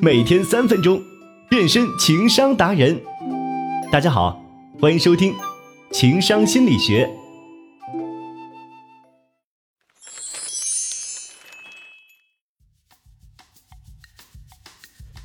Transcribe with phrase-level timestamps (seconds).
[0.00, 1.02] 每天三分钟，
[1.48, 3.00] 变身情商达人。
[3.90, 4.40] 大家好，
[4.80, 5.34] 欢迎收听
[5.90, 7.10] 情商心理学。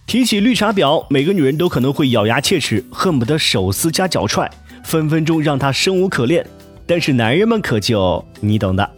[0.07, 4.49] 提起绿茶婊，每个女人都可能会咬牙切齿，恨不得手撕加脚踹，
[4.83, 6.43] 分分钟让她生无可恋。
[6.87, 8.91] 但是男人们可就你懂的。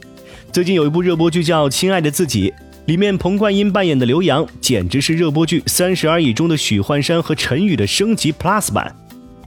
[0.53, 2.51] 最近有一部热播剧叫《亲爱的自己》，
[2.85, 8.95] 里面彭冠英扮演的刘洋，简直是热播剧《三十而已》中的许幻山和陈宇的升级 Plus 版。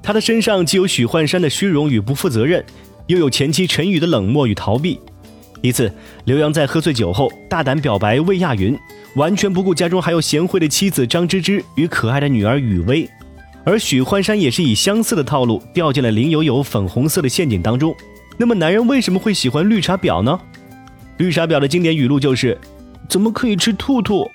[0.03, 2.65] 他的身上既有许幻山的虚荣与不负责任，
[3.07, 4.99] 又有前妻陈宇的冷漠与逃避。
[5.61, 5.93] 一次，
[6.25, 8.77] 刘洋在喝醉酒后大胆表白魏亚云。
[9.15, 13.09] 完全不顾家中还有贤惠的妻子张芝芝与可爱的女儿雨薇，
[13.65, 17.95] 而许幻山也是以相似的套路掉进了林有有粉红色的陷阱当中。
[18.37, 20.39] 那么男人为什么会喜欢绿茶婊呢？
[21.17, 22.57] 绿茶婊的经典语录就是
[23.09, 24.31] “怎么可以吃兔兔”。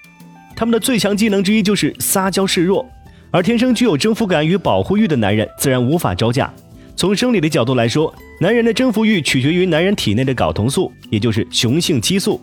[0.55, 2.85] 他们的最强技能之一就是撒娇示弱，
[3.31, 6.53] 而天生具有征服感与保护欲的男人自然无法招架。
[6.95, 12.39] 从生理的角度来说，男人的征服欲取决于男人体内的睾酮素，也就是雄性激素。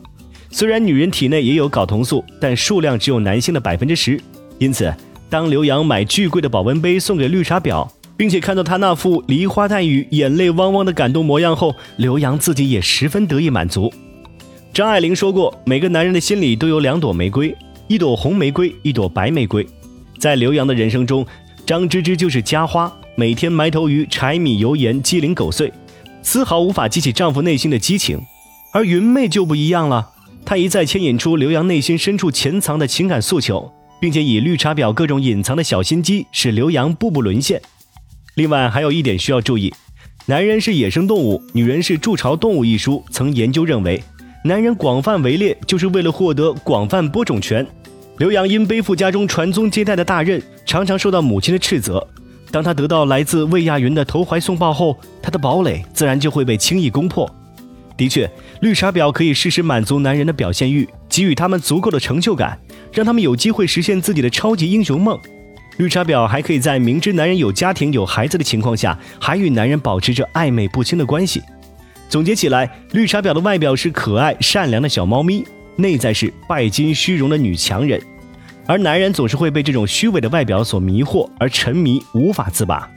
[0.51, 4.21] 虽然女人体内也有睾酮素，但数量只有男性的百分之十。
[4.59, 4.93] 因此，
[5.29, 13.93] 当刘洋买巨贵的保温杯送给绿茶婊，并且看到她那副梨花带雨、眼泪汪汪的感动模样后，刘洋自己也十分得意满足。
[14.73, 17.53] 张爱玲说过：“每个男人的心里都有两朵玫瑰，
[17.89, 19.67] 一朵红玫瑰，一朵白玫瑰。”
[20.17, 21.27] 在刘洋的人生中，
[21.67, 25.73] 张芝芝就是家花，每天埋头于柴米油盐、鸡零狗碎，
[26.23, 28.21] 丝毫无法激起丈夫内心的激情。
[28.73, 30.13] 而云妹就不一样了。
[30.45, 37.61] 她一再牵引出刘洋内心深处潜藏的情感诉求，并且以绿茶婊各种隐藏的小心机，使刘洋步步沦陷。
[38.37, 39.75] 另外还有一点需要注意：
[40.27, 42.65] 男人是野生动物，女人是筑巢动物。
[42.65, 44.01] 一书曾研究认为，
[44.43, 47.67] 男人广泛围猎就是为了获得广泛播种权。
[48.17, 52.07] 刘洋因背负家中传宗接代的大任，常常受到母亲的斥责。
[52.51, 57.31] 当他得到来自魏亚云的投怀送抱后，他的堡垒自然就会被轻易攻破。
[57.99, 58.31] 的确，
[58.63, 62.59] 绿茶婊可以适时满足男人的表现欲，给予他们足够的成就感，
[62.95, 65.19] 让他们有机会实现自己的超级英雄梦。
[65.77, 71.43] 绿茶婊还可以在明知男人有家庭有孩子的情况下，还与男人保持着暧昧不清的关系。
[72.11, 75.45] 总结起来，绿茶婊的外表是可爱善良的小猫咪，
[75.77, 78.03] 内在是拜金虚荣的女强人，
[78.67, 82.91] 而男人总是会被这种虚伪的外表所迷惑而沉迷无法自拔。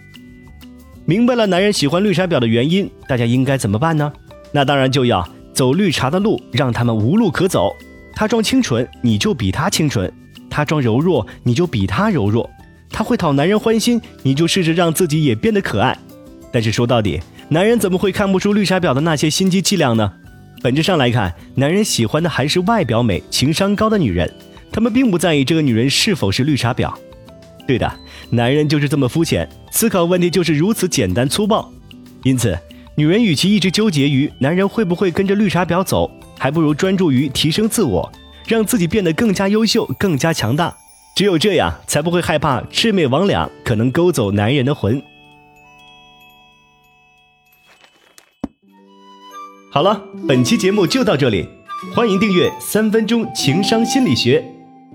[1.06, 4.12] 明白了男人喜欢绿茶婊的原因，大家应该怎么办呢？
[4.52, 7.72] 那当然就要走绿茶的路，让他们无路可走。
[8.16, 10.10] 他装清纯，你就比他清纯；
[10.50, 12.50] 他装柔弱，你就比他柔弱。
[12.90, 15.96] 他会讨男人欢心，你就试着让自己也变得可爱。
[16.52, 17.20] 但是说到底，
[17.50, 20.12] 男人怎么会看不出绿茶婊的那些心机伎俩呢？
[20.62, 24.32] 本质上来看，男人喜欢的还是外表美、情商高的女人，
[24.72, 26.94] 他们并不在意这个女人是否是绿茶婊。
[27.68, 27.92] 对的，
[28.30, 31.72] 男人就是这么肤浅，思考问题就是如此简单粗暴。
[32.24, 32.58] 因此。
[32.96, 38.08] 女人与其一直纠结于男人会不会跟着绿茶婊走，还不如专注于提升自我，
[38.46, 40.72] 让自己变得更加优秀、更加强大。
[41.16, 45.02] 只有这样，才不会害怕魑魅魍魉可能勾走男人的魂。
[49.74, 51.50] 好了，本期节目就到这里，
[51.96, 54.40] 欢迎订阅《三分钟情商心理学》，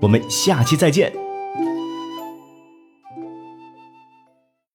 [0.00, 1.12] 我们下期再见。